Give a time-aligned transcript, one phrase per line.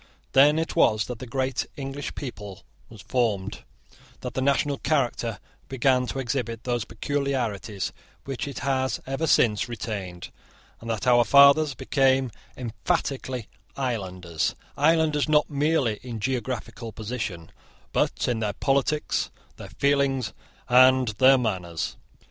[0.31, 3.63] Then it was that the great English people was formed,
[4.21, 5.37] that the national character
[5.69, 7.93] began to exhibit those peculiarities
[8.25, 10.31] which it has ever since retained,
[10.79, 17.51] and that our fathers became emphatically islanders, islanders not merely in geographical position,
[17.93, 20.33] but in their politics, their feelings,
[20.67, 21.95] and their manners.